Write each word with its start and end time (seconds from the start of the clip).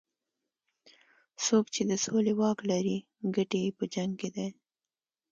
څوک 1.45 1.65
چې 1.73 1.81
د 1.89 1.91
سولې 2.05 2.33
واک 2.39 2.59
لري 2.71 2.97
ګټې 3.35 3.59
یې 3.65 3.71
په 3.77 3.83
جنګ 3.93 4.11
کې 4.19 4.29
دي. 4.35 4.47